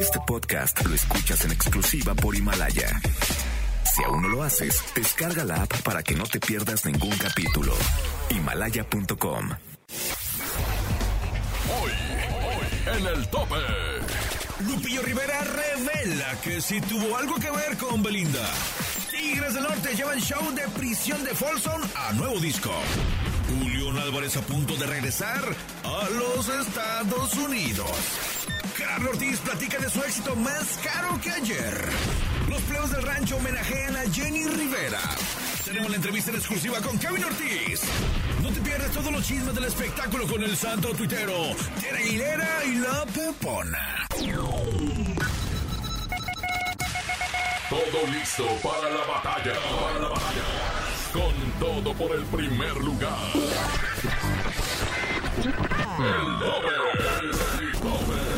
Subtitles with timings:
[0.00, 3.00] Este podcast lo escuchas en exclusiva por Himalaya.
[3.84, 7.74] Si aún no lo haces, descarga la app para que no te pierdas ningún capítulo.
[8.30, 9.50] Himalaya.com.
[11.80, 13.56] Hoy, hoy, en el tope.
[14.66, 18.48] Lupillo Rivera revela que sí tuvo algo que ver con Belinda.
[19.10, 22.72] Tigres del Norte llevan show de prisión de Folsom a nuevo disco.
[23.48, 25.42] Julián Álvarez a punto de regresar
[25.84, 28.37] a los Estados Unidos.
[28.78, 31.88] Carlos Ortiz platica de su éxito más caro que ayer.
[32.48, 35.00] Los pleos del rancho homenajean a Jenny Rivera.
[35.64, 37.82] Tenemos la entrevista en exclusiva con Kevin Ortiz.
[38.40, 41.34] No te pierdas todos los chismes del espectáculo con el santo tuitero,
[41.80, 44.06] Tere Aguilera y la Pepona.
[47.68, 49.54] Todo listo para la batalla.
[51.12, 53.18] Con todo por el primer lugar.
[55.44, 56.68] El tope.
[57.60, 58.37] El tope.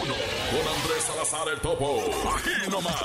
[0.51, 2.01] Con Andrés Salazar el Topo.
[2.35, 3.01] Aquí nomás.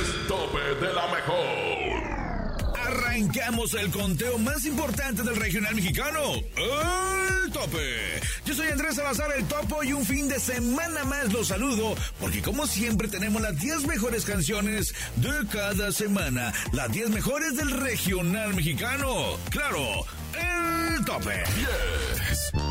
[0.00, 2.76] El tope de la mejor.
[2.76, 8.20] Arrancamos el conteo más importante del regional mexicano, el tope.
[8.44, 12.42] Yo soy Andrés Salazar el Topo y un fin de semana más los saludo porque
[12.42, 18.54] como siempre tenemos las 10 mejores canciones de cada semana, las 10 mejores del regional
[18.54, 19.36] mexicano.
[19.50, 20.04] Claro,
[20.34, 21.44] el tope.
[21.58, 22.67] Yes.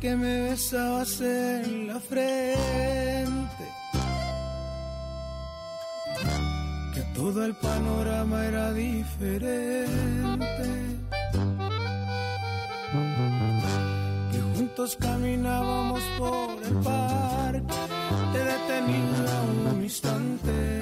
[0.00, 3.66] Que me besabas en la frente,
[6.94, 9.76] que todo el panorama era diferente,
[14.32, 17.74] que juntos caminábamos por el parque,
[18.32, 20.80] te detenía un instante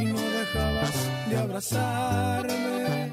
[0.00, 0.94] y no dejabas
[1.30, 3.12] de abrazarme.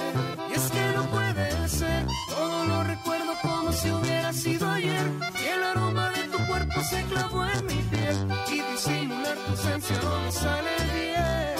[1.81, 5.07] Ser, todo lo recuerdo como si hubiera sido ayer.
[5.43, 8.17] Y el aroma de tu cuerpo se clavó en mi piel
[8.55, 11.55] y disimular tu ausencia no me sale bien.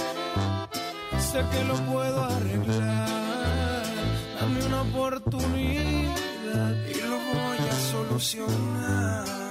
[1.29, 3.85] Sé que lo puedo arreglar,
[4.37, 9.41] dame una oportunidad y lo voy a solucionar.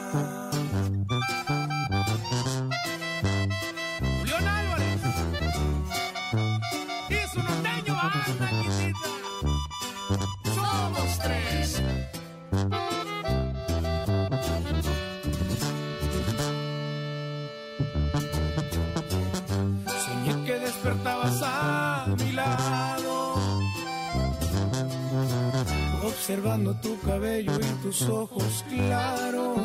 [26.75, 29.59] Tu cabello y tus ojos claros.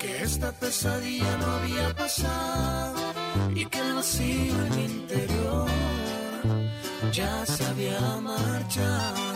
[0.00, 2.94] Que esta pesadilla no había pasado
[3.54, 5.68] y que el vacío en mi interior
[7.12, 9.29] ya se había marchado.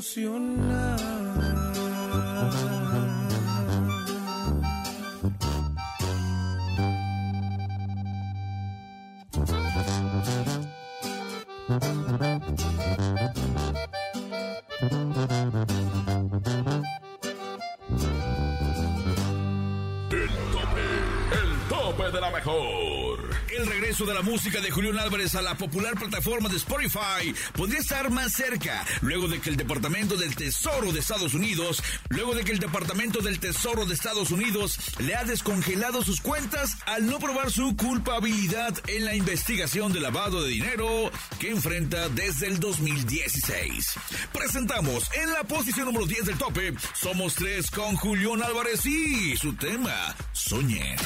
[0.00, 1.15] Solucionar.
[23.86, 28.10] Regreso de la música de Julián Álvarez a la popular plataforma de Spotify podría estar
[28.10, 32.50] más cerca, luego de que el Departamento del Tesoro de Estados Unidos, luego de que
[32.50, 37.52] el Departamento del Tesoro de Estados Unidos le ha descongelado sus cuentas al no probar
[37.52, 43.94] su culpabilidad en la investigación de lavado de dinero que enfrenta desde el 2016.
[44.32, 49.54] Presentamos en la posición número 10 del tope, Somos tres con Julián Álvarez y su
[49.54, 50.96] tema, Soñé.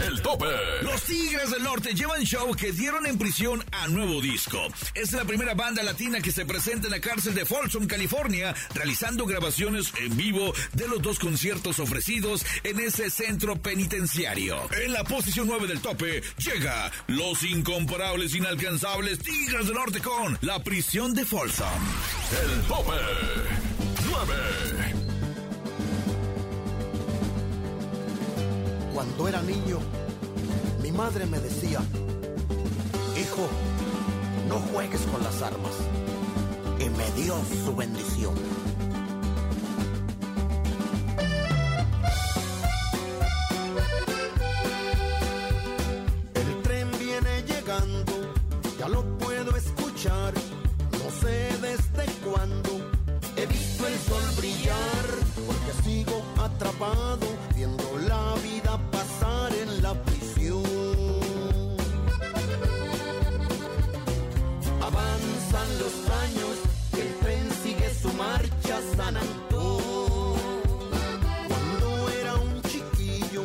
[0.00, 0.46] El tope.
[0.82, 4.58] Los Tigres del Norte llevan show que dieron en prisión a nuevo disco.
[4.94, 9.26] Es la primera banda latina que se presenta en la cárcel de Folsom, California, realizando
[9.26, 14.58] grabaciones en vivo de los dos conciertos ofrecidos en ese centro penitenciario.
[14.82, 20.62] En la posición 9 del tope llega los incomparables, inalcanzables Tigres del Norte con La
[20.62, 21.68] prisión de Folsom.
[22.42, 22.92] El tope
[24.10, 25.01] 9.
[29.04, 29.80] Cuando era niño,
[30.80, 31.80] mi madre me decía,
[33.20, 33.48] hijo,
[34.48, 35.72] no juegues con las armas.
[36.78, 37.34] Y me dio
[37.64, 38.32] su bendición.
[46.34, 48.12] El tren viene llegando,
[48.78, 50.32] ya lo puedo escuchar.
[50.92, 52.70] No sé desde cuándo
[53.36, 55.06] he visto el sol brillar,
[55.44, 57.26] porque sigo atrapado
[57.56, 57.81] viendo
[59.94, 60.62] prisión.
[64.80, 65.94] Avanzan los
[66.24, 66.56] años,
[66.98, 70.34] el tren sigue su marcha San Antón.
[71.48, 73.44] Cuando era un chiquillo,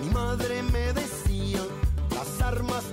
[0.00, 1.60] mi madre me decía,
[2.14, 2.84] las armas,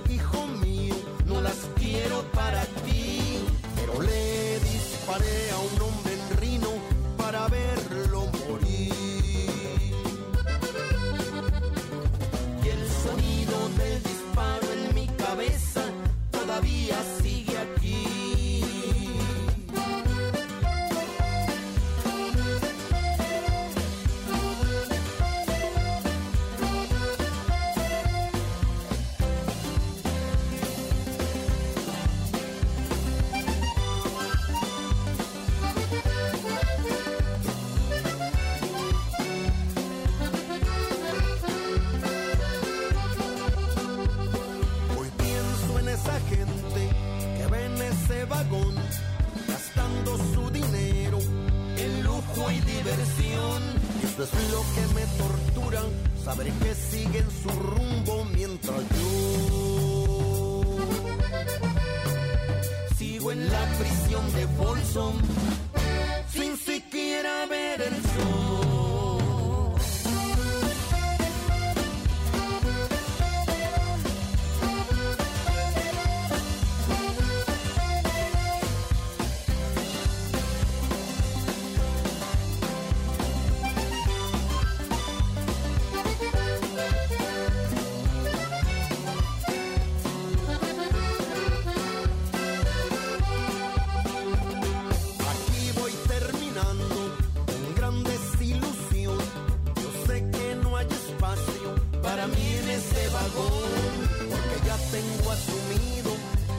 [103.32, 106.10] porque ya tengo asumido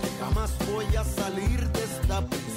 [0.02, 2.55] que jamás voy a salir de esta prisión.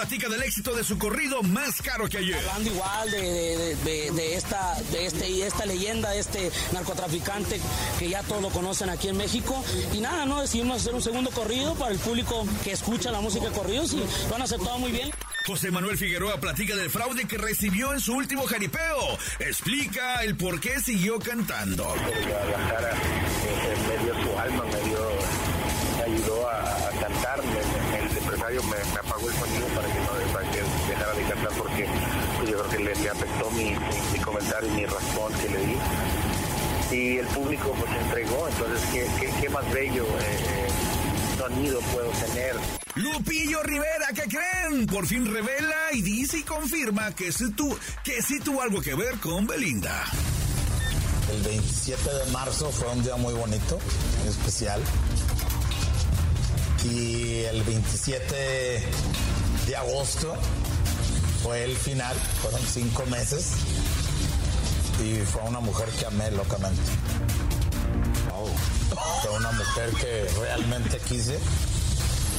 [0.00, 2.34] Platica del éxito de su corrido más caro que ayer.
[2.38, 7.60] hablando igual de, de- de- de esta de este y esta leyenda este narcotraficante
[7.98, 11.30] que ya todos lo conocen aquí en México y nada no decidimos hacer un segundo
[11.30, 14.90] corrido para el público que escucha la música de corridos y lo han aceptado muy
[14.90, 15.10] bien
[15.46, 19.18] José Manuel Figueroa platica del fraude que recibió en su último jaripeo.
[19.38, 21.92] Explica el por qué siguió cantando.
[28.50, 31.86] Me- me, me apagó el sonido para que no para que dejara de cantar porque
[32.38, 33.76] pues, yo creo que le, le afectó mi, mi,
[34.12, 35.76] mi comentario y mi razón que le di.
[36.92, 40.68] Y el público pues se entregó, entonces qué, qué, qué más bello eh, eh,
[41.38, 42.56] sonido puedo tener.
[42.96, 44.86] Lupillo Rivera, ¿qué creen?
[44.86, 48.94] Por fin revela y dice y confirma que sí, tu, que sí tuvo algo que
[48.96, 50.04] ver con Belinda.
[51.32, 53.78] El 27 de marzo fue un día muy bonito,
[54.28, 54.82] especial.
[56.84, 58.82] Y el 27
[59.66, 60.34] de agosto
[61.42, 63.52] fue el final, fueron cinco meses.
[65.02, 66.80] Y fue una mujer que amé locamente.
[69.22, 71.38] Fue una mujer que realmente quise.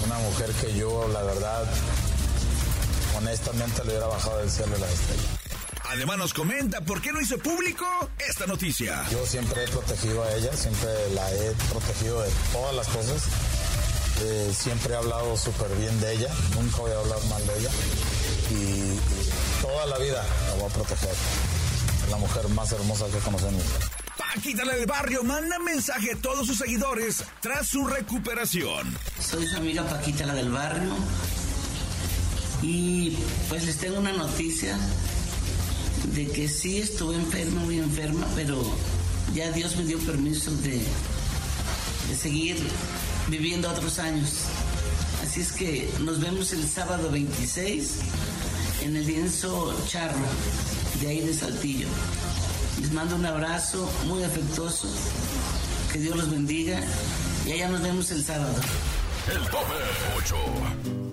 [0.05, 1.63] Una mujer que yo, la verdad,
[3.17, 5.41] honestamente le hubiera bajado del cielo la estrella.
[5.89, 7.85] Además nos comenta por qué no hizo público
[8.17, 9.03] esta noticia.
[9.11, 13.23] Yo siempre he protegido a ella, siempre la he protegido de todas las cosas.
[14.23, 17.69] Eh, siempre he hablado súper bien de ella, nunca voy a hablar mal de ella.
[18.51, 21.15] Y, toda la vida la voy a proteger.
[22.03, 23.79] Es la mujer más hermosa que conocí en mi vida.
[24.17, 28.95] Paquita la del barrio manda mensaje a todos sus seguidores tras su recuperación.
[29.19, 30.95] Soy su amiga Paquita la del barrio
[32.61, 33.17] y
[33.49, 34.77] pues les tengo una noticia
[36.13, 38.61] de que sí estuve enferma, muy enferma, pero
[39.33, 40.79] ya Dios me dio permiso de,
[42.09, 42.57] de seguir
[43.31, 44.29] viviendo otros años.
[45.23, 47.95] Así es que nos vemos el sábado 26
[48.83, 50.19] en el lienzo Charro,
[50.99, 51.87] de ahí de Saltillo.
[52.81, 54.89] Les mando un abrazo muy afectuoso.
[55.93, 56.81] Que Dios los bendiga.
[57.47, 58.55] Y allá nos vemos el sábado.
[59.33, 59.75] El tope
[60.17, 61.10] 8.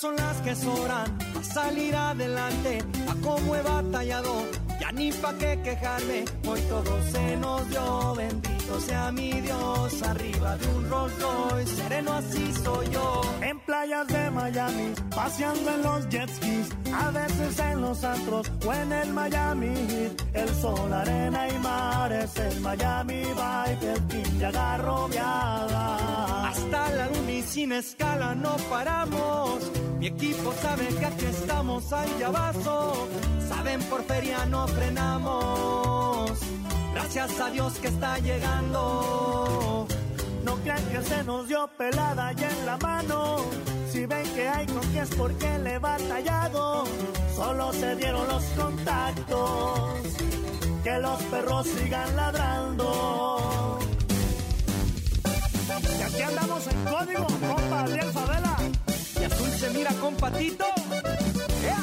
[0.00, 4.46] Son las que sobran a salir adelante, a cómo he batallado,
[4.80, 10.56] ya ni pa' qué quejarme, hoy todo se nos dio, bendito sea mi Dios, arriba
[10.56, 16.08] de un Rolls Royce, sereno así soy yo, en playas de Miami, paseando en los
[16.08, 21.46] jet skis, a veces en los antros o en el Miami Heat, el sol, arena
[21.46, 28.34] y mares, el Miami Vibe, el team ya agarrobeada, hasta la luna y sin escala
[28.34, 33.06] no paramos, mi equipo sabe que aquí estamos al llavazo.
[33.46, 36.40] Saben por feria no frenamos.
[36.94, 39.86] Gracias a Dios que está llegando.
[40.42, 43.44] No crean que se nos dio pelada ya en la mano.
[43.92, 46.84] Si ven que hay con que es porque le he batallado.
[47.36, 50.00] Solo se dieron los contactos.
[50.82, 53.78] Que los perros sigan ladrando.
[55.98, 58.56] Y aquí andamos en código, compa, Adriel Favela.
[59.60, 60.64] Se mira con patito.
[61.62, 61.82] ¡Ea!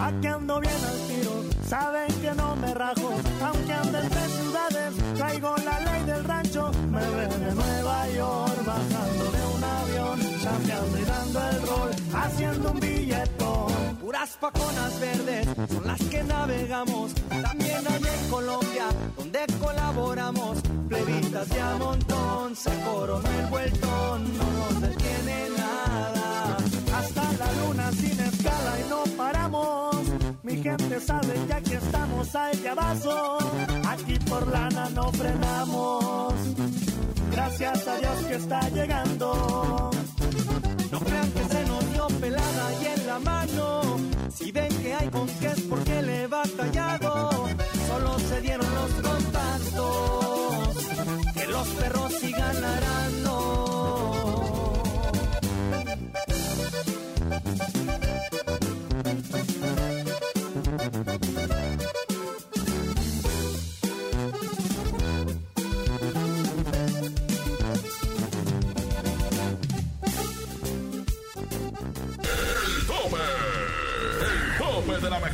[0.00, 0.97] Aquí ando bien
[6.98, 12.80] me de Nueva York, bajando de un avión, chambeando y dando el rol, haciendo un
[12.80, 13.96] billetón.
[14.00, 18.86] Puras paconas verdes son las que navegamos, también hay en Colombia,
[19.16, 26.56] donde colaboramos, plebitas de a montón, se coronó el vueltón, no nos detiene nada,
[26.96, 29.96] hasta la luna sin escala y no paramos.
[30.42, 33.38] Mi gente sabe que aquí estamos al llavazo.
[33.86, 35.37] Aquí por lana no frenamos.
[38.38, 39.90] Está llegando.
[40.92, 43.82] No crean que se nos dio pelada y en la mano.
[44.30, 45.28] Si ven que hay con
[45.68, 47.48] porque le he batallado.
[47.88, 50.76] Solo se dieron los contactos.
[51.34, 53.77] Que los perros sigan ladrando.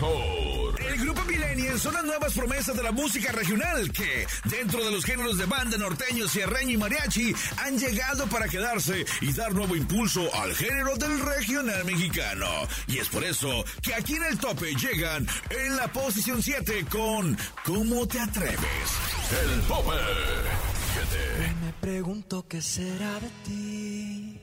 [0.05, 0.83] Mejor.
[0.83, 5.05] El grupo Millennials son las nuevas promesas de la música regional que, dentro de los
[5.05, 10.33] géneros de banda norteño, sierreño y mariachi, han llegado para quedarse y dar nuevo impulso
[10.35, 12.47] al género del regional mexicano.
[12.87, 17.37] Y es por eso que aquí en el tope llegan en la posición 7 con
[17.65, 18.59] ¿Cómo te atreves?
[19.43, 19.91] El tope.
[20.95, 21.55] 7.
[21.65, 24.34] Me pregunto qué será de ti.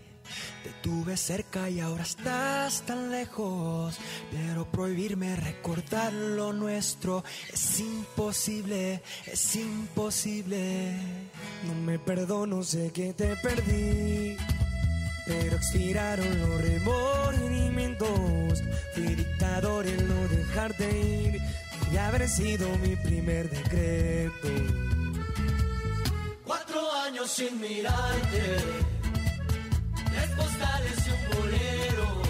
[0.64, 3.98] Te tuve cerca y ahora estás tan lejos.
[4.32, 10.96] Pero prohibirme recordar lo nuestro es imposible, es imposible.
[11.66, 14.38] No me perdono, sé que te perdí.
[15.26, 18.64] Pero expiraron los remordimientos.
[18.94, 21.42] Fui dictador en no dejarte ir
[21.92, 24.48] y haber sido mi primer decreto.
[26.46, 28.58] Cuatro años sin mirarte,
[30.12, 32.22] tres postales y un bolero.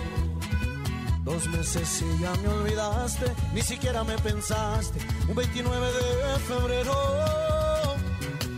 [1.23, 4.99] Dos meses y ya me olvidaste, ni siquiera me pensaste.
[5.27, 6.93] Un 29 de febrero.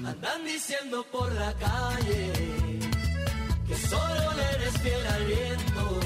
[0.05, 2.31] Andan diciendo por la calle
[3.67, 5.99] que solo le eres fiel al viento.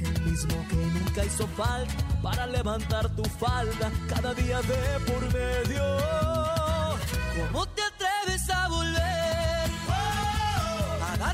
[0.00, 5.82] El mismo que nunca hizo falta para levantar tu falda cada día de por medio.
[7.36, 7.87] ¿Cómo te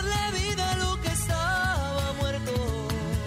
[0.04, 2.52] darle vida a lo que estaba muerto.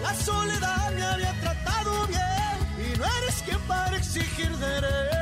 [0.03, 5.16] La soledad me había tratado bien y no eres quien para exigir derecho.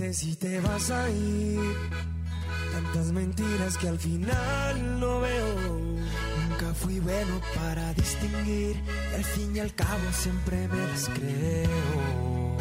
[0.00, 1.60] Si te vas a ir.
[2.72, 5.78] Tantas mentiras que al final no veo.
[6.48, 8.82] Nunca fui bueno para distinguir.
[9.12, 12.56] y al fin y al cabo siempre me las creo.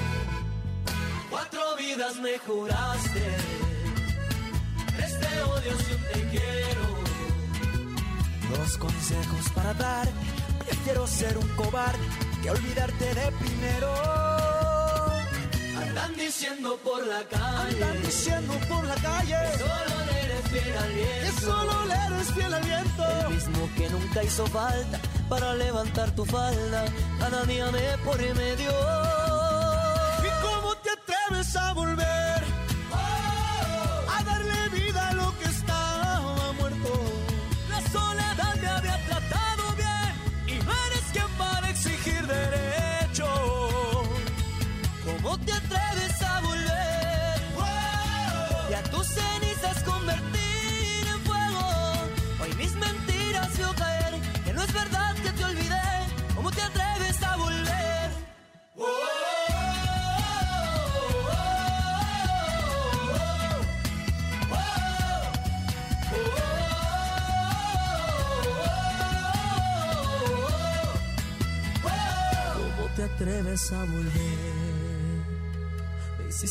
[1.30, 3.24] Cuatro vidas me juraste.
[4.98, 6.88] Tres te odio si un te quiero.
[8.58, 10.08] Dos consejos para dar.
[10.66, 12.04] Prefiero ser un cobarde
[12.44, 14.39] que olvidarte de primero.
[16.20, 17.74] Diciendo por la calle.
[17.74, 19.36] Andan diciendo por la calle.
[19.52, 21.26] que Solo le eres fiel al viento.
[21.26, 23.04] Que solo le eres fiel al viento.
[23.22, 26.86] El mismo que nunca hizo falta para levantar tu falda.
[27.20, 28.99] Cada día me por medio.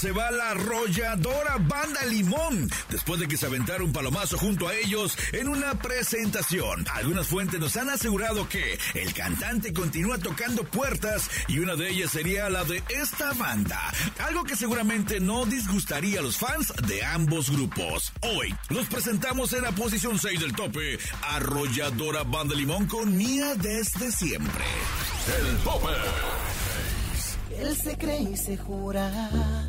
[0.00, 4.74] Se va la arrolladora Banda Limón después de que se aventara un palomazo junto a
[4.74, 6.86] ellos en una presentación.
[6.94, 12.12] Algunas fuentes nos han asegurado que el cantante continúa tocando puertas y una de ellas
[12.12, 13.78] sería la de esta banda.
[14.20, 18.10] Algo que seguramente no disgustaría a los fans de ambos grupos.
[18.22, 24.10] Hoy los presentamos en la posición 6 del tope, Arrolladora Banda Limón con Mía desde
[24.10, 24.64] siempre.
[25.46, 25.92] El tope.
[27.58, 29.68] Él se cree y se jura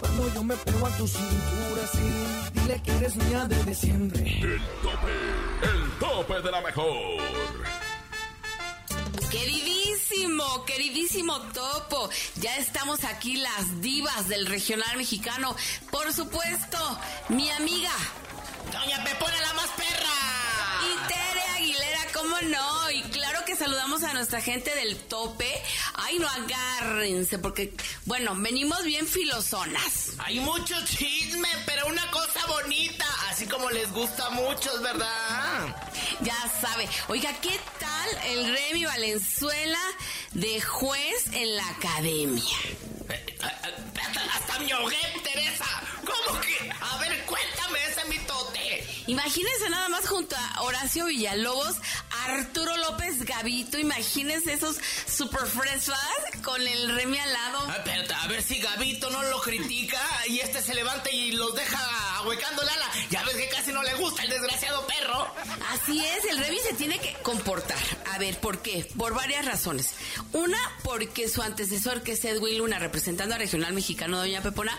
[0.00, 2.50] Cuando yo me pego a tu cintura, sí.
[2.52, 4.40] Dile que eres mía desde siempre.
[4.40, 5.12] El tope,
[5.62, 7.22] el tope de la mejor.
[9.30, 15.56] Queridísimo, queridísimo Topo, ya estamos aquí las divas del regional mexicano.
[15.90, 16.78] Por supuesto,
[17.28, 17.92] mi amiga.
[18.72, 20.16] Doña Pepona la más perra.
[20.84, 22.90] Y Tere Aguilera, ¿cómo no?
[22.90, 23.02] Y
[23.56, 25.50] saludamos a nuestra gente del tope.
[25.94, 27.72] Ay, no agárrense, porque,
[28.04, 30.12] bueno, venimos bien filosonas.
[30.18, 35.76] Hay mucho chisme, pero una cosa bonita, así como les gusta a muchos, ¿verdad?
[36.20, 36.88] Ya sabe.
[37.08, 39.80] Oiga, ¿qué tal el Remy Valenzuela
[40.32, 42.56] de juez en la academia?
[44.34, 45.66] Hasta me ahogué, Teresa.
[46.04, 46.70] ¿Cómo que?
[46.80, 48.65] A ver, cuéntame ese mitote.
[49.06, 51.76] Imagínense nada más junto a Horacio Villalobos,
[52.26, 55.98] Arturo López Gavito, imagínense esos super fresas
[56.42, 57.58] con el Remy al lado.
[57.68, 61.78] Ah, a ver si Gavito no lo critica y este se levanta y los deja
[62.16, 62.90] ahuecando el ala.
[63.10, 65.32] Ya ves que casi no le gusta el desgraciado perro.
[65.70, 67.78] Así es, el Remy se tiene que comportar.
[68.12, 68.88] A ver, ¿por qué?
[68.96, 69.94] Por varias razones.
[70.32, 74.76] Una, porque su antecesor, que es Edwin Luna, representando a Regional Mexicano Doña Pepona,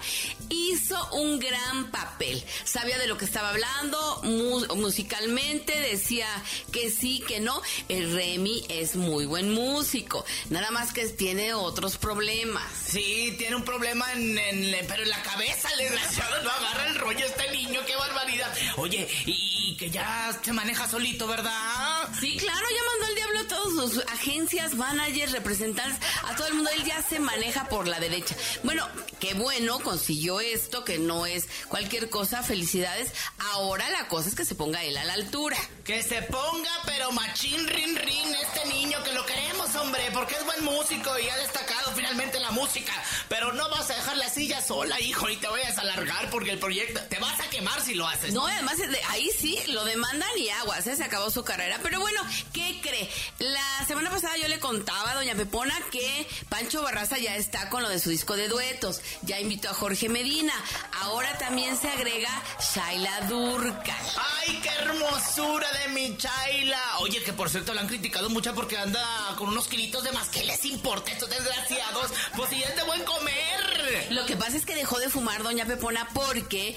[0.49, 2.43] hizo un gran papel.
[2.63, 6.27] Sabía de lo que estaba hablando, mu- musicalmente, decía
[6.71, 7.61] que sí, que no.
[7.89, 12.63] El Remy es muy buen músico, nada más que tiene otros problemas.
[12.87, 16.95] Sí, tiene un problema en, en- pero en la cabeza, el desgraciado no agarra el
[16.95, 18.53] rollo este niño, qué barbaridad.
[18.77, 22.07] Oye, y, y que ya se maneja solito, ¿verdad?
[22.19, 26.53] Sí, claro, ya mandó el diablo a todas sus agencias, managers, representantes, a todo el
[26.55, 26.69] mundo.
[26.73, 28.35] Él ya se maneja por la derecha.
[28.63, 28.87] Bueno,
[29.19, 32.43] qué bueno, consiguió esto, que no es cualquier cosa.
[32.43, 33.11] Felicidades.
[33.53, 35.57] Ahora la cosa es que se ponga él a la altura.
[35.83, 40.45] Que se ponga, pero machín, rin, rin, este niño que lo queremos, hombre, porque es
[40.45, 42.91] buen músico y ha destacado finalmente en la música.
[43.29, 46.51] Pero no vas a dejar la silla sola, hijo, y te vayas a alargar porque
[46.51, 48.33] el proyecto te vas a quemar si lo haces.
[48.33, 50.95] No, además de- ahí sí lo demandan y aguas, ¿eh?
[50.95, 51.79] se acabó su carrera.
[51.83, 52.21] Pero bueno,
[52.53, 53.09] ¿qué cree?
[53.39, 57.83] La semana pasada yo le contaba a doña Pepona que Pancho Barraza ya está con
[57.83, 59.01] lo de su disco de duetos.
[59.21, 60.53] Ya invitó a Jorge Medina.
[61.01, 62.29] Ahora también se agrega
[62.73, 63.96] Shaila Durcal.
[64.39, 66.81] ¡Ay, qué hermosura de mi Chaila!
[66.99, 69.03] Oye, que por cierto la han criticado mucho porque anda
[69.37, 70.29] con unos kilitos de más.
[70.29, 72.11] ¿Qué les importa estos desgraciados?
[72.35, 74.07] Pues si es de buen comer.
[74.09, 76.75] Lo que pasa es que dejó de fumar doña Pepona porque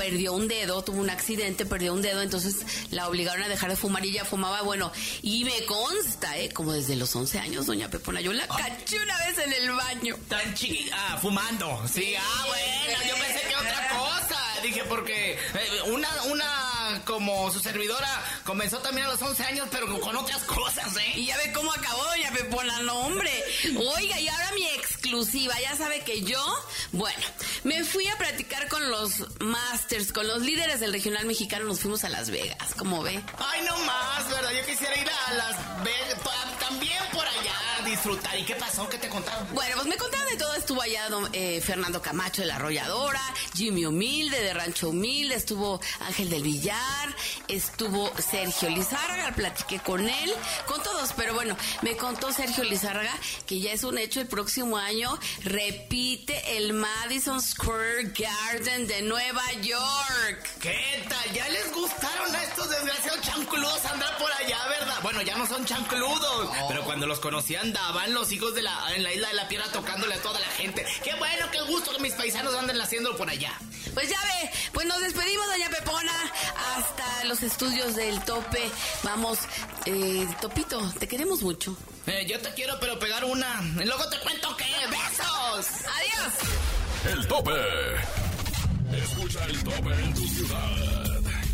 [0.00, 2.56] perdió un dedo, tuvo un accidente, perdió un dedo, entonces
[2.90, 6.48] la obligaron a dejar de fumar y ella fumaba, bueno, y me consta, ¿eh?
[6.48, 10.16] Como desde los 11 años, doña Pepona, yo la caché una vez en el baño.
[10.26, 11.82] Tan chiquita, ah, fumando.
[11.86, 14.38] Sí, ah, bueno, yo pensé que otra cosa.
[14.62, 18.08] Dije, porque eh, una, una como su servidora
[18.44, 21.12] comenzó también a los 11 años, pero con otras cosas, ¿eh?
[21.16, 23.32] Y ya ve cómo acabó, doña Pepona, no, hombre.
[23.76, 26.42] Oiga, y ahora mi exclusiva, ya sabe que yo,
[26.92, 27.26] bueno,
[27.64, 29.38] me fui a practicar con los
[29.90, 33.20] masters, con los líderes del regional mexicano, nos fuimos a Las Vegas, ¿cómo ve?
[33.38, 34.50] Ay, no más, ¿verdad?
[34.52, 36.16] Yo quisiera ir a Las Vegas,
[36.60, 38.38] también por allá a disfrutar.
[38.38, 38.88] ¿Y qué pasó?
[38.88, 39.48] ¿Qué te contaron?
[39.52, 40.54] Bueno, pues me contaron de todo.
[40.54, 43.20] Estuvo allá don, eh, Fernando Camacho de la Arrolladora,
[43.54, 47.16] Jimmy Humilde de Rancho Humilde, estuvo Ángel del Villar,
[47.48, 50.32] estuvo Sergio Lizárraga, platiqué con él,
[50.66, 53.12] con todos, pero bueno, me contó Sergio Lizárraga
[53.46, 59.42] que ya es un hecho el próximo año repite el Madison Square Garden de Nueva
[59.62, 59.79] York.
[60.60, 61.32] ¿Qué tal?
[61.32, 64.98] ¿Ya les gustaron a estos desgraciados chancludos andar por allá, verdad?
[65.02, 69.02] Bueno, ya no son chancludos, pero cuando los conocí andaban los hijos de la, en
[69.02, 70.84] la isla de la piedra tocándole a toda la gente.
[71.02, 73.52] Qué bueno, qué gusto que mis paisanos anden haciendo por allá.
[73.94, 76.32] Pues ya ve, pues nos despedimos, doña Pepona,
[76.76, 78.70] hasta los estudios del tope.
[79.02, 79.38] Vamos,
[79.86, 81.76] eh, Topito, te queremos mucho.
[82.06, 83.62] Eh, yo te quiero, pero pegar una.
[83.80, 84.66] Y luego te cuento qué.
[84.90, 85.66] ¡Besos!
[85.86, 87.14] ¡Adiós!
[87.14, 87.50] El tope.
[89.30, 90.89] Escucha el tope en tu ciudad.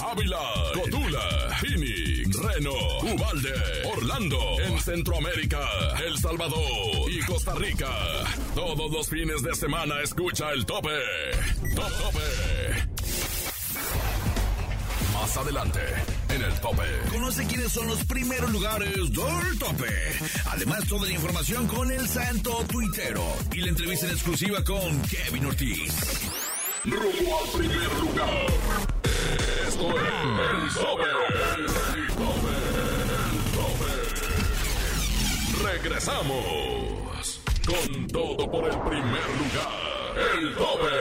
[0.00, 0.38] Ávila,
[0.74, 2.72] Cotula, Phoenix, Reno,
[3.02, 3.52] Ubalde,
[3.96, 5.60] Orlando, en Centroamérica,
[6.06, 7.90] El Salvador y Costa Rica.
[8.54, 10.90] Todos los fines de semana escucha el tope.
[11.74, 12.20] Top tope.
[15.12, 15.80] Más adelante,
[16.28, 16.84] en el tope.
[17.10, 19.88] Conoce quiénes son los primeros lugares del tope.
[20.50, 23.24] Además, toda la información con el santo tuitero.
[23.52, 25.94] Y la entrevista en exclusiva con Kevin Ortiz.
[26.84, 28.46] Rumbo al primer lugar.
[29.66, 30.06] Esto es
[30.52, 31.08] el tope.
[31.56, 32.52] El tope.
[32.76, 33.92] El tope.
[35.64, 39.70] Regresamos con todo por el primer lugar.
[40.38, 40.94] El tope.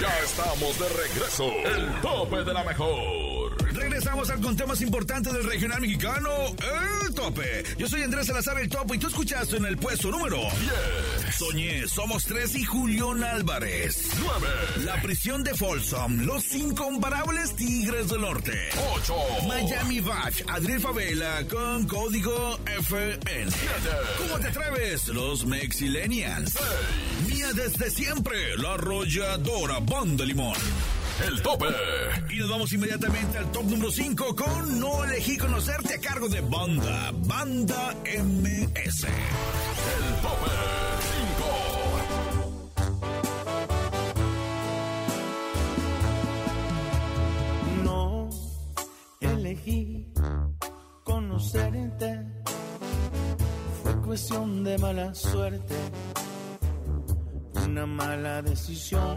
[0.00, 1.44] Ya estamos de regreso.
[1.50, 3.52] El tope de la mejor.
[3.74, 6.30] Regresamos al conteo más importante del regional mexicano,
[7.12, 7.64] el tope.
[7.78, 11.34] Yo soy Andrés Salazar, el topo, y tú escuchaste en el puesto número 10.
[11.34, 14.08] Soñé, somos tres y Julián Álvarez.
[14.18, 14.84] 9.
[14.84, 18.52] La prisión de Folsom, los incomparables Tigres del Norte.
[18.94, 19.14] 8.
[19.46, 23.52] Miami Vice, Adriel Favela con código FN.
[24.18, 25.08] ¿Cómo te atreves?
[25.08, 26.54] Los Mexilenials.
[27.28, 30.56] Mía desde siempre, la arrolladora Banda Limón.
[31.26, 31.66] El tope.
[32.30, 36.40] Y nos vamos inmediatamente al top número 5 con No elegí conocerte a cargo de
[36.40, 39.04] Banda, Banda MS.
[39.04, 40.50] El tope
[47.84, 47.84] 5.
[47.84, 48.28] No
[49.20, 50.12] elegí
[51.04, 52.26] conocerte,
[53.82, 55.74] fue cuestión de mala suerte,
[57.66, 59.16] una mala decisión.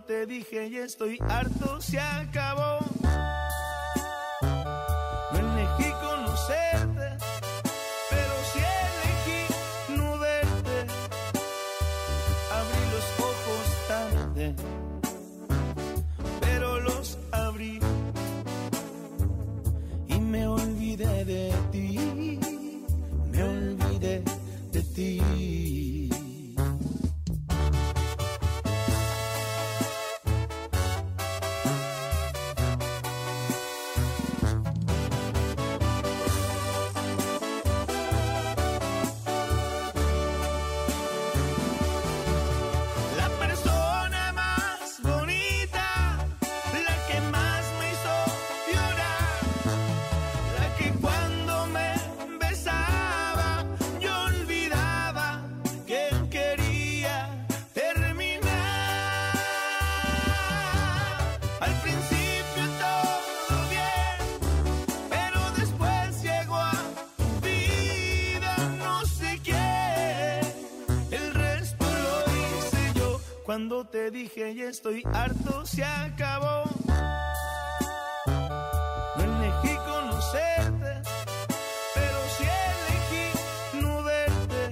[0.00, 2.78] te dije y estoy harto, se acabó.
[5.32, 7.08] No elegí conocerte,
[8.10, 10.86] pero sí elegí no verte.
[12.58, 14.54] Abrí los ojos tarde,
[16.40, 17.78] pero los abrí
[20.08, 22.38] y me olvidé de ti,
[23.30, 24.22] me olvidé
[24.72, 25.45] de ti.
[74.36, 76.64] Dije ya estoy harto, se acabó.
[79.16, 80.92] No elegí conocerte,
[81.94, 84.62] pero sí elegí no verte.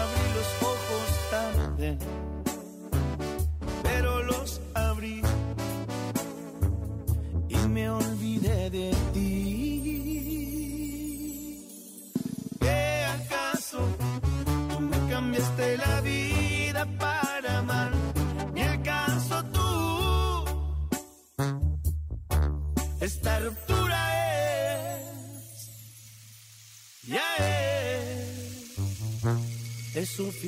[0.00, 1.98] Abrí los ojos tarde,
[3.82, 5.22] pero los abrí
[7.48, 9.33] y me olvidé de ti.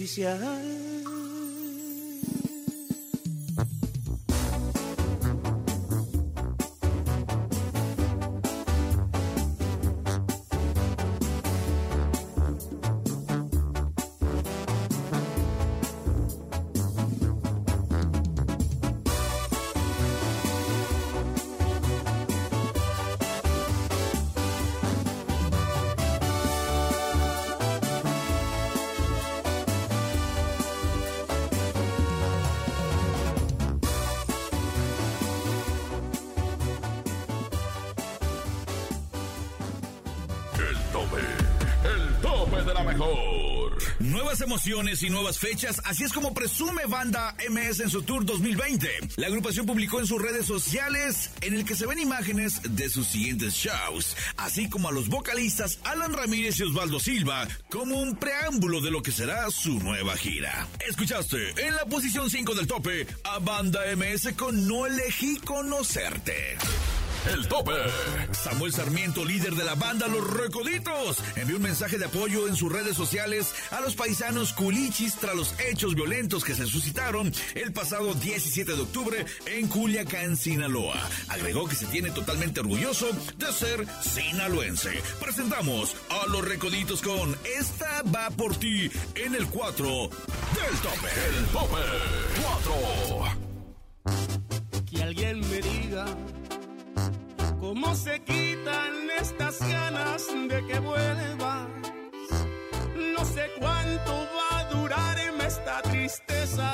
[0.06, 0.95] Oficial?
[44.46, 48.88] Emociones y nuevas fechas, así es como presume Banda MS en su tour 2020.
[49.16, 53.08] La agrupación publicó en sus redes sociales en el que se ven imágenes de sus
[53.08, 58.80] siguientes shows, así como a los vocalistas Alan Ramírez y Osvaldo Silva, como un preámbulo
[58.80, 60.68] de lo que será su nueva gira.
[60.88, 66.56] Escuchaste en la posición 5 del tope a Banda MS con No elegí conocerte.
[67.32, 67.72] El tope.
[68.32, 72.70] Samuel Sarmiento, líder de la banda Los Recoditos, envió un mensaje de apoyo en sus
[72.70, 78.14] redes sociales a los paisanos culichis tras los hechos violentos que se suscitaron el pasado
[78.14, 80.96] 17 de octubre en Culiacán, Sinaloa.
[81.28, 84.90] Agregó que se tiene totalmente orgulloso de ser sinaloense.
[85.20, 91.08] Presentamos a Los Recoditos con Esta va por ti en el 4 del tope.
[91.38, 91.82] El tope
[92.42, 93.46] 4.
[94.90, 96.06] Que alguien me diga
[97.66, 101.68] cómo se quitan estas ganas de que vuelvas.
[103.14, 106.70] No sé cuánto va a durarme esta tristeza.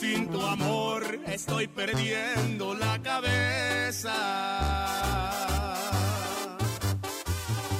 [0.00, 4.16] Sin tu amor estoy perdiendo la cabeza.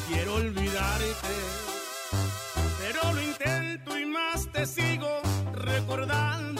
[0.09, 1.35] Quiero olvidarte,
[2.81, 5.13] pero lo intento y más te sigo
[5.53, 6.60] recordando.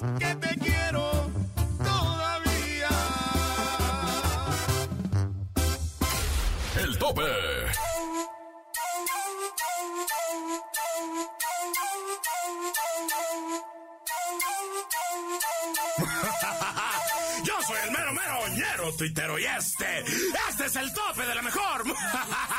[0.00, 1.30] que te quiero
[1.78, 2.88] todavía.
[6.82, 7.22] El tope.
[17.44, 20.00] Yo soy el mero mero ñero, tuitero y este,
[20.50, 21.84] este es el tope de la mejor.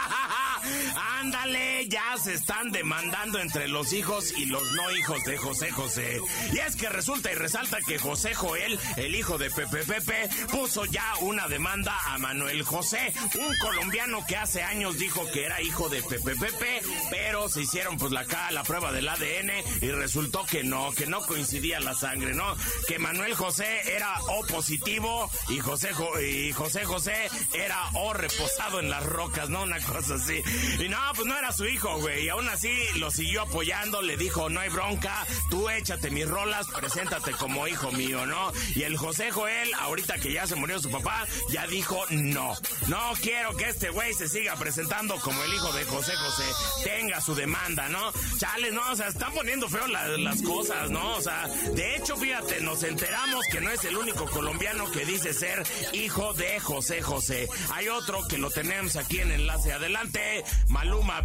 [1.51, 6.19] Ya se están demandando entre los hijos y los no hijos de José José.
[6.51, 10.83] Y es que resulta y resalta que José Joel, el hijo de Pepe Pepe, puso
[10.85, 15.87] ya una demanda a Manuel José, un colombiano que hace años dijo que era hijo
[15.87, 20.45] de Pepe Pepe, pero se hicieron pues la, ca- la prueba del ADN y resultó
[20.45, 22.55] que no, que no coincidía la sangre, ¿no?
[22.87, 28.79] Que Manuel José era O positivo y José, Jo- y José José era O reposado
[28.81, 29.63] en las rocas, ¿no?
[29.63, 30.41] Una cosa así.
[30.83, 32.25] Y no, pues no era su hijo, güey.
[32.25, 36.67] Y aún así lo siguió apoyando, le dijo, no hay bronca, tú échate mis rolas,
[36.67, 38.51] preséntate como hijo mío, ¿no?
[38.75, 42.55] Y el José Joel, ahorita que ya se murió su papá, ya dijo, no,
[42.87, 46.43] no quiero que este güey se siga presentando como el hijo de José José,
[46.83, 48.11] tenga su demanda, ¿no?
[48.37, 51.15] Chale, no, o sea, están poniendo feo la- las cosas, ¿no?
[51.17, 55.33] O sea, de hecho, fíjate, nos enteramos que no es el único colombiano que dice
[55.33, 55.63] ser
[55.93, 57.47] hijo de José José.
[57.73, 61.21] Hay otro que lo tenemos aquí en enlace adelante, Maluma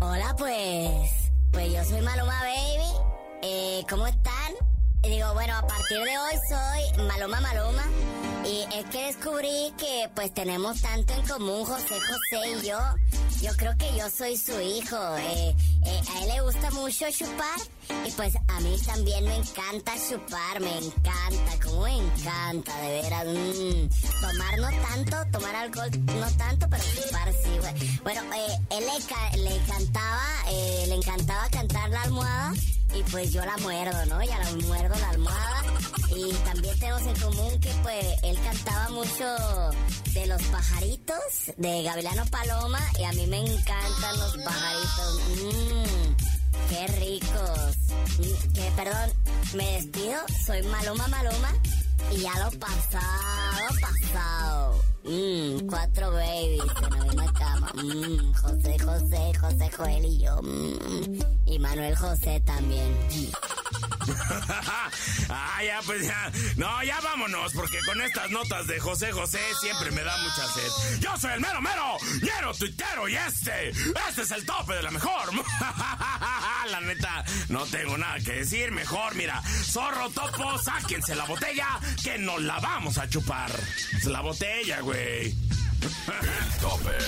[0.00, 1.30] Hola, pues.
[1.52, 2.90] Pues yo soy Maluma Baby.
[3.42, 4.52] Eh, ¿Cómo están?
[5.04, 7.84] Y digo, bueno, a partir de hoy soy Maluma Maluma.
[8.44, 12.78] Y es que descubrí que pues tenemos tanto en común José José y yo.
[13.40, 14.96] Yo creo que yo soy su hijo.
[15.16, 17.58] Eh, eh, a él le gusta mucho chupar.
[18.06, 23.24] Y pues a mí también me encanta chupar, me encanta, como me encanta, de veras.
[23.26, 24.20] mm.
[24.20, 28.00] Tomar no tanto, tomar alcohol no tanto, pero chupar sí, güey.
[28.04, 32.52] Bueno, eh, él le, le cantaba, eh, le encantaba cantar la almohada
[32.94, 34.22] y pues yo la muerdo, ¿no?
[34.22, 35.62] Ya la muerdo la almohada.
[36.14, 39.24] Y también tenemos en común que pues él cantaba mucho
[40.12, 41.16] de los pajaritos,
[41.56, 45.20] de Gavilano Paloma, y a mí me encantan los pajaritos.
[45.42, 46.14] Mmm,
[46.68, 47.76] qué ricos.
[48.18, 49.10] Mm, Que perdón,
[49.54, 51.52] me despido, soy Maloma Maloma
[52.10, 54.91] y ya lo pasado, pasado.
[55.04, 57.72] Mmm, cuatro babies en la misma cama.
[57.74, 60.40] Mmm, José José, José Joel y yo.
[60.42, 62.96] Mmm, y Manuel José también.
[65.28, 66.30] Ah, ya, pues ya.
[66.56, 71.00] No, ya vámonos, porque con estas notas de José José siempre me da mucha sed.
[71.00, 74.90] Yo soy el mero mero, ñero tuitero y este, este es el tope de la
[74.90, 75.32] mejor.
[76.70, 78.72] la neta, no tengo nada que decir.
[78.72, 81.68] Mejor, mira, zorro topo, sáquense la botella,
[82.02, 83.50] que nos la vamos a chupar.
[83.96, 85.34] Es la botella, güey.
[86.60, 86.98] Tope.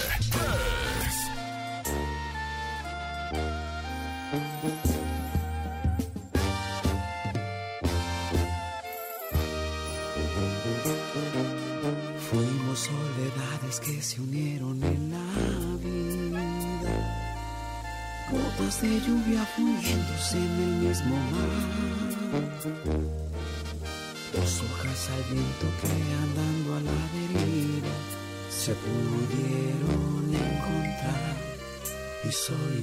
[13.81, 16.43] Que se unieron en la vida,
[18.31, 21.51] gotas de lluvia fundiéndose en el mismo mar.
[24.33, 25.89] Dos hojas al viento que
[26.25, 27.95] andando a la deriva
[28.51, 31.37] se pudieron encontrar
[32.29, 32.83] y soy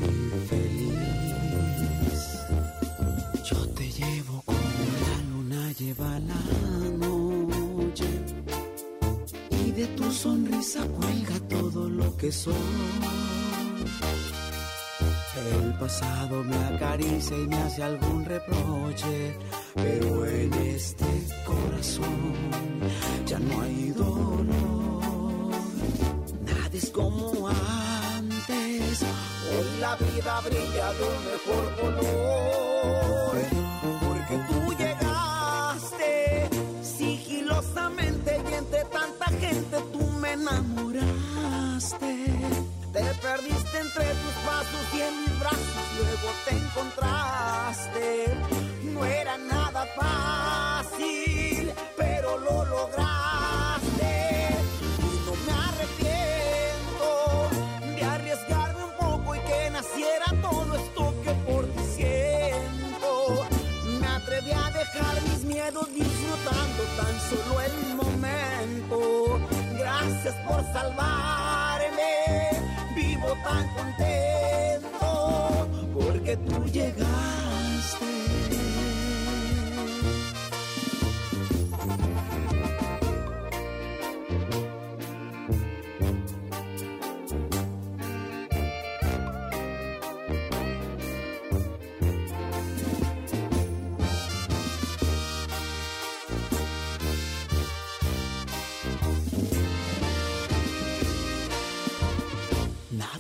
[0.50, 2.22] feliz.
[3.50, 4.60] Yo te llevo como
[5.08, 6.81] la luna lleva la
[9.82, 12.54] de tu sonrisa cuelga todo lo que soy.
[15.64, 19.38] El pasado me acaricia y me hace algún reproche,
[19.74, 21.10] pero en este
[21.52, 22.62] corazón
[23.26, 25.52] ya no hay dolor.
[26.46, 29.02] Nada es como antes,
[29.52, 33.36] hoy la vida brilla de un mejor color,
[34.06, 36.50] porque tú llegaste
[36.84, 38.11] sigilosamente
[39.92, 42.12] tú me enamoraste.
[42.94, 48.06] Te perdiste entre tus pasos y en mis brazos, luego te encontraste.
[48.94, 54.14] No era nada fácil, pero lo lograste.
[55.00, 57.08] Y no me arrepiento
[57.96, 63.46] de arriesgarme un poco y que naciera todo esto que por ti siento.
[64.02, 68.21] Me atreví a dejar mis miedos disfrutando tan solo el momento.
[70.48, 72.14] Por salvarme,
[72.96, 77.51] vivo tan contento porque tú llegaste.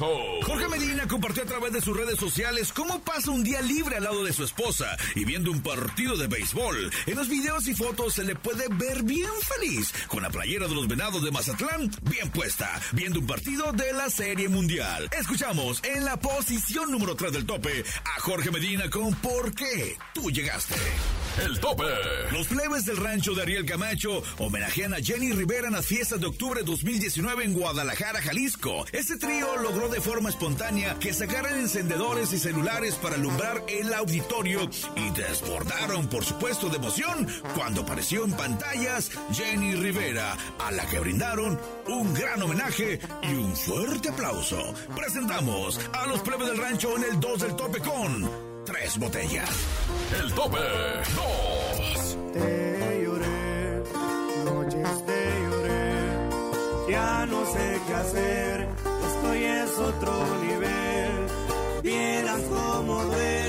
[0.00, 4.04] Jorge Medina compartió a través de sus redes sociales cómo pasa un día libre al
[4.04, 6.90] lado de su esposa y viendo un partido de béisbol.
[7.04, 10.74] En los videos y fotos se le puede ver bien feliz, con la playera de
[10.74, 15.10] los venados de Mazatlán bien puesta, viendo un partido de la Serie Mundial.
[15.18, 17.84] Escuchamos en la posición número 3 del tope
[18.16, 20.76] a Jorge Medina con ¿Por qué tú llegaste?
[21.38, 21.84] El tope.
[22.32, 26.26] Los plebes del rancho de Ariel Camacho homenajean a Jenny Rivera en las fiestas de
[26.26, 28.84] octubre 2019 en Guadalajara, Jalisco.
[28.92, 34.68] Este trío logró de forma espontánea que sacaran encendedores y celulares para alumbrar el auditorio
[34.96, 40.98] y desbordaron, por supuesto, de emoción cuando apareció en pantallas Jenny Rivera, a la que
[40.98, 44.74] brindaron un gran homenaje y un fuerte aplauso.
[44.96, 49.50] Presentamos a los plebes del rancho en el 2 del tope con tres botellas.
[50.20, 52.16] El tope 2.
[52.32, 53.82] Te lloré,
[54.44, 58.68] noches te lloré, ya no sé qué hacer,
[59.06, 60.12] esto ya es otro
[60.44, 61.10] nivel.
[61.82, 63.39] Vieras cómo duele,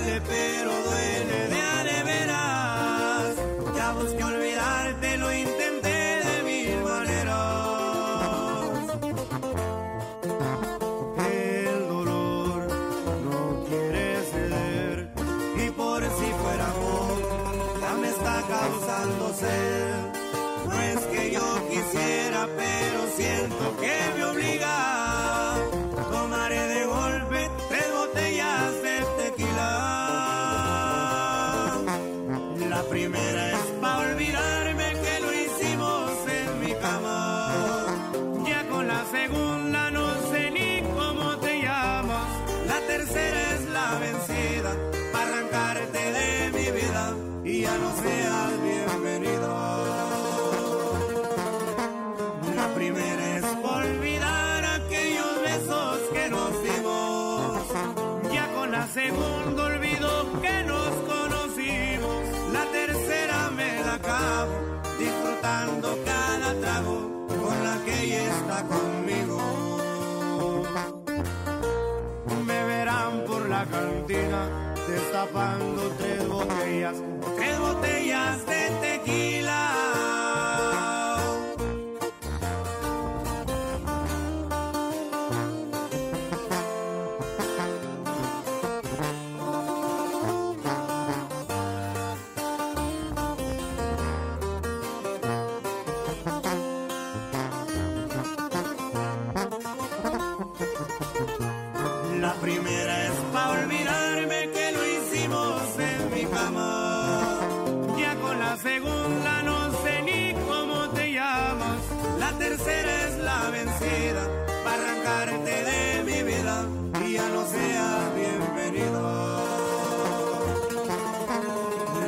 [114.74, 116.66] arrancarte de mi vida
[117.06, 119.02] y ya no seas bienvenido.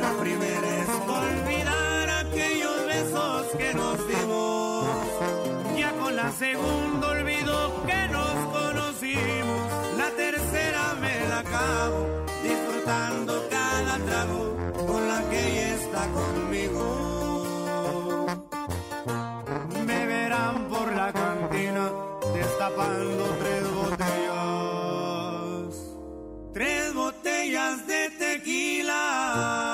[0.00, 0.88] La primera es
[1.22, 4.86] olvidar aquellos besos que nos dimos.
[5.78, 9.60] Ya con la segunda olvido que nos conocimos.
[9.98, 14.56] La tercera me la acabo disfrutando cada trago
[14.86, 16.93] con la que ella está conmigo.
[23.40, 24.14] Tres botellas.
[26.52, 29.73] Tres botellas de tequila.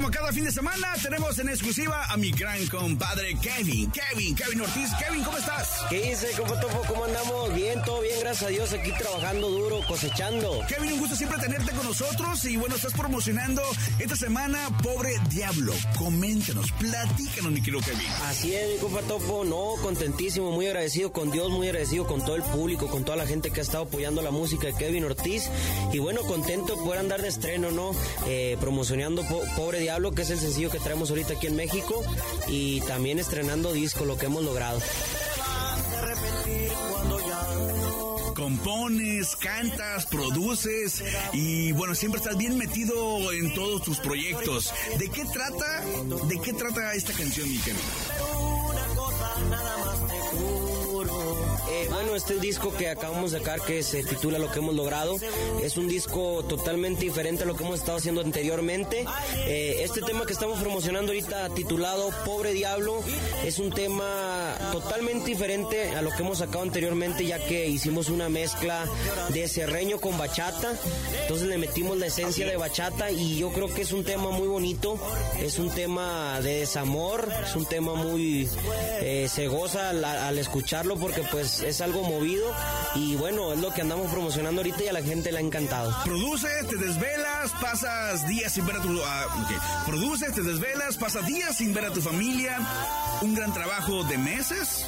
[0.00, 3.90] Como cada fin de semana, tenemos en exclusiva a mi gran compadre Kevin.
[3.90, 4.88] Kevin, Kevin Ortiz.
[4.98, 5.68] Kevin, ¿cómo estás?
[5.90, 6.82] ¿Qué dice, Topo?
[6.88, 7.54] ¿Cómo andamos?
[7.54, 10.64] Bien, todo bien, gracias a Dios, aquí trabajando duro, cosechando.
[10.66, 13.60] Kevin, un gusto siempre tenerte con nosotros y bueno, estás promocionando
[13.98, 15.74] esta semana Pobre Diablo.
[15.98, 18.08] Coméntanos, platícanos, mi querido Kevin.
[18.24, 22.36] Así es, mi compa Topo, no, contentísimo, muy agradecido con Dios, muy agradecido con todo
[22.36, 25.50] el público, con toda la gente que ha estado apoyando la música de Kevin Ortiz
[25.92, 27.90] y bueno, contento de poder andar de estreno, ¿no?
[28.26, 29.26] Eh, promocionando
[29.56, 32.02] Pobre Diablo, que es el sencillo que traemos ahorita aquí en México
[32.46, 34.80] y también estrenando disco, lo que hemos logrado.
[38.34, 44.72] Compones, cantas, produces y bueno, siempre estás bien metido en todos tus proyectos.
[44.96, 45.84] ¿De qué trata?
[46.28, 47.60] ¿De qué trata esta canción, mi eh,
[48.64, 48.80] bueno,
[52.20, 55.16] este disco que acabamos de sacar, que se titula Lo que hemos logrado,
[55.62, 59.06] es un disco totalmente diferente a lo que hemos estado haciendo anteriormente.
[59.46, 63.02] Eh, este tema que estamos promocionando ahorita, titulado Pobre Diablo,
[63.42, 68.28] es un tema totalmente diferente a lo que hemos sacado anteriormente, ya que hicimos una
[68.28, 68.84] mezcla
[69.30, 70.74] de serreño con bachata.
[71.22, 74.46] Entonces le metimos la esencia de bachata y yo creo que es un tema muy
[74.46, 74.98] bonito,
[75.40, 78.46] es un tema de desamor, es un tema muy
[79.00, 82.52] eh, se goza al escucharlo porque pues es algo movido
[82.94, 85.94] y bueno, es lo que andamos promocionando ahorita y a la gente le ha encantado.
[86.04, 89.00] Produce, te desvelas, pasas días sin ver a tu...
[89.86, 92.58] Produce, te desvelas, pasas días sin ver a tu familia.
[93.22, 94.86] Un gran trabajo de meses,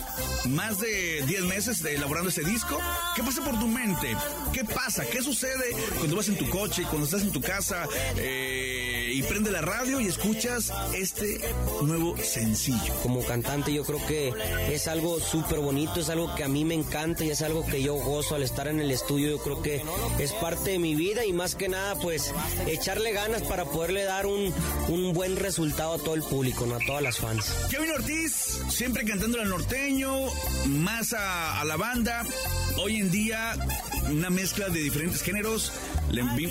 [0.48, 2.78] más de 10 meses de elaborando ese disco.
[3.14, 4.16] ¿Qué pasa por tu mente?
[4.52, 5.04] ¿Qué pasa?
[5.04, 9.50] ¿Qué sucede cuando vas en tu coche, cuando estás en tu casa eh, y prende
[9.50, 11.40] la radio y escuchas este
[11.82, 12.94] nuevo sencillo?
[13.02, 14.32] Como cantante yo creo que
[14.70, 17.82] es algo súper bonito, es algo que a mí me encanta y es algo que
[17.82, 19.28] yo gozo al estar en el estudio.
[19.28, 19.82] Yo creo que
[20.18, 22.32] es parte de mi vida y más que nada, pues
[22.66, 24.54] echarle ganas para poderle dar un,
[24.88, 26.76] un buen resultado a todo el público, ¿no?
[26.76, 27.52] a todas las fans.
[27.70, 30.26] Kevin Ortiz, siempre cantando al norteño,
[30.66, 32.24] más a, a la banda.
[32.76, 33.56] Hoy en día,
[34.10, 35.72] una mezcla de diferentes géneros.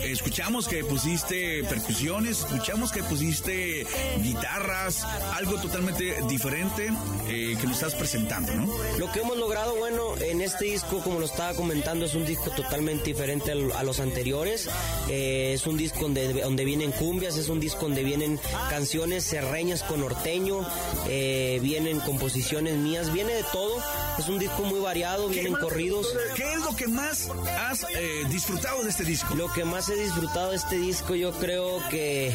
[0.04, 3.86] Escuchamos que pusiste percusiones, escuchamos que pusiste
[4.22, 5.04] guitarras,
[5.36, 6.90] algo totalmente diferente
[7.28, 8.68] eh, que nos estás presentando, ¿no?
[8.98, 12.50] Lo que hemos logrado, bueno, en este disco, como lo estaba comentando, es un disco
[12.52, 14.70] totalmente diferente a los anteriores.
[15.10, 18.40] Eh, es un disco donde, donde vienen cumbias, es un disco donde vienen
[18.70, 20.66] canciones serreñas con norteño,
[21.08, 23.82] eh, vienen composiciones mías, viene de todo.
[24.18, 26.08] Es un disco muy variado, vienen corridos.
[26.36, 27.30] ¿Qué es lo que más
[27.60, 29.36] has eh, disfrutado de este disco?
[29.42, 32.32] Lo que más he disfrutado de este disco, yo creo que,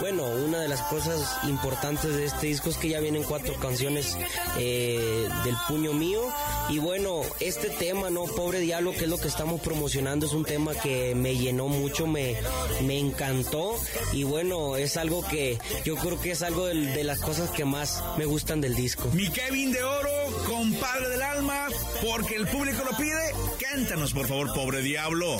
[0.00, 4.14] bueno, una de las cosas importantes de este disco es que ya vienen cuatro canciones
[4.58, 6.20] eh, del puño mío.
[6.68, 8.24] Y bueno, este tema, ¿no?
[8.24, 12.06] Pobre Diablo, que es lo que estamos promocionando, es un tema que me llenó mucho,
[12.06, 12.36] me,
[12.82, 13.78] me encantó.
[14.12, 17.64] Y bueno, es algo que yo creo que es algo de, de las cosas que
[17.64, 19.08] más me gustan del disco.
[19.14, 21.68] Mi Kevin de Oro, compadre del alma,
[22.06, 23.34] porque el público lo pide,
[23.74, 25.36] cántanos por favor, pobre diablo.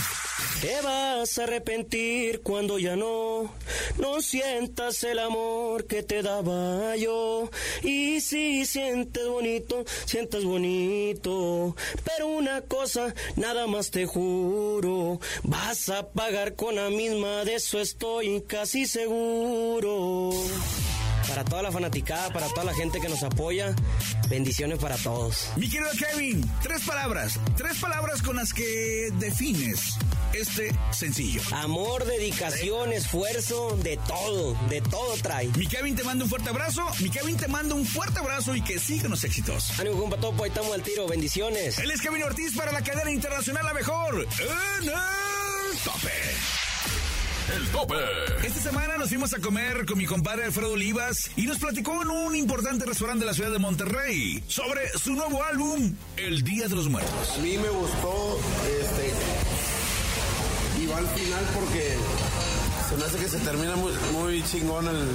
[0.60, 3.54] Te vas a arrepentir cuando ya no,
[3.98, 7.48] no sientas el amor que te daba yo.
[7.82, 11.76] Y si sientes bonito, sientas bonito.
[12.04, 17.78] Pero una cosa, nada más te juro, vas a pagar con la misma, de eso
[17.80, 20.32] estoy casi seguro.
[21.28, 23.74] Para toda la fanaticada, para toda la gente que nos apoya,
[24.28, 25.48] bendiciones para todos.
[25.56, 29.96] Mi querido Kevin, tres palabras, tres palabras con las que defines
[30.32, 31.40] este sencillo.
[31.52, 35.48] Amor, dedicación, esfuerzo, de todo, de todo trae.
[35.56, 38.62] Mi Kevin te manda un fuerte abrazo, mi Kevin te manda un fuerte abrazo y
[38.62, 39.78] que sigan los éxitos.
[39.78, 41.78] Ánimo, compa Topo, ahí estamos al tiro, bendiciones.
[41.78, 46.63] Él es Kevin Ortiz para la cadena internacional La Mejor, en el tope.
[47.52, 47.94] El tope.
[48.42, 52.08] Esta semana nos fuimos a comer con mi compadre Alfredo Olivas y nos platicó en
[52.08, 56.74] un importante restaurante de la ciudad de Monterrey sobre su nuevo álbum, El Día de
[56.74, 57.12] los Muertos.
[57.36, 58.40] A mí me gustó
[58.80, 59.12] este
[60.82, 61.96] y va al final porque
[62.88, 65.06] se me hace que se termina muy, muy chingón el, el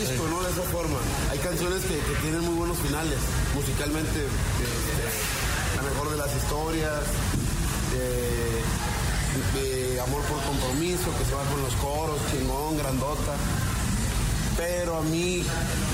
[0.00, 0.42] disco, ¿no?
[0.42, 0.98] De esa forma.
[1.30, 3.18] Hay canciones que, que tienen muy buenos finales,
[3.54, 7.02] musicalmente, este, la mejor de las historias,
[7.92, 8.58] de
[9.54, 13.36] de amor por compromiso, que se va con los coros, chingón, grandota.
[14.56, 15.44] Pero a mí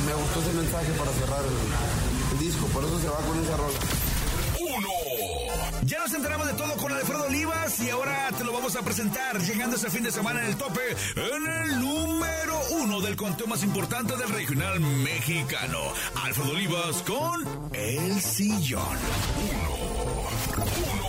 [0.06, 3.78] me gustó ese mensaje para cerrar el, disco, por eso se va con esa rola.
[4.60, 4.88] Uno.
[5.82, 9.38] Ya nos enteramos de todo con Alfredo Olivas y ahora te lo vamos a presentar
[9.40, 10.80] llegando este fin de semana en el tope
[11.16, 15.78] en el número uno del conteo más importante del regional mexicano.
[16.24, 18.98] Alfredo Olivas con El Sillón.
[19.52, 20.94] Uno.
[20.94, 21.03] Uno.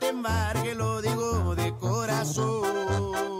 [0.00, 3.39] Embargue, lo digo de corazón.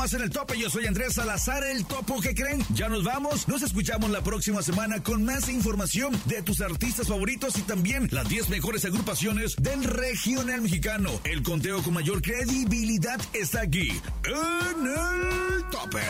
[0.00, 2.64] Nomás en el tope, yo soy Andrés Salazar, el topo que creen.
[2.70, 7.58] Ya nos vamos, nos escuchamos la próxima semana con más información de tus artistas favoritos
[7.58, 11.10] y también las 10 mejores agrupaciones del regional mexicano.
[11.24, 13.90] El conteo con mayor credibilidad está aquí,
[14.24, 16.00] en el tope.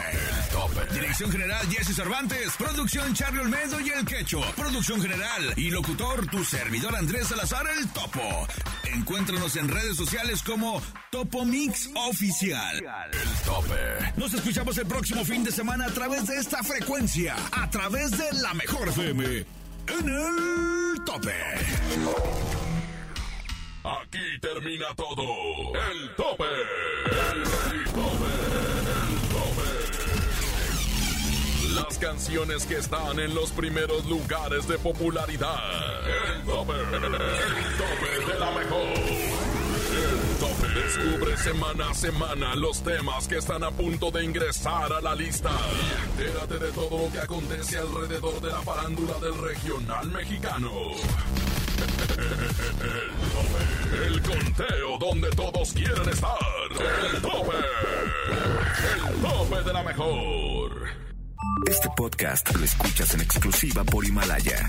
[0.52, 0.94] Tope.
[0.94, 6.44] Dirección general Jesse Cervantes, producción Charlie Olmedo y el Quecho, producción general y locutor tu
[6.44, 8.46] servidor Andrés Salazar, el topo.
[8.84, 10.80] Encuéntranos en redes sociales como
[11.10, 12.76] Topo Mix Oficial.
[12.76, 13.79] El tope.
[14.16, 18.32] Nos escuchamos el próximo fin de semana a través de esta frecuencia, a través de
[18.42, 19.24] la mejor FM.
[19.86, 21.34] En el tope.
[23.82, 25.22] Aquí termina todo.
[25.74, 26.44] El tope.
[26.44, 27.44] El
[27.84, 28.30] tope.
[29.00, 29.68] El tope.
[31.74, 35.58] Las canciones que están en los primeros lugares de popularidad.
[36.34, 36.74] El tope.
[36.74, 39.09] El tope de la mejor.
[40.96, 45.48] Descubre semana a semana los temas que están a punto de ingresar a la lista.
[45.48, 50.72] Y entérate de todo lo que acontece alrededor de la farándula del regional mexicano.
[51.78, 54.04] El tope.
[54.04, 56.36] El conteo donde todos quieren estar.
[57.14, 57.56] El tope.
[59.08, 60.86] El tope de la mejor.
[61.68, 64.68] Este podcast lo escuchas en exclusiva por Himalaya.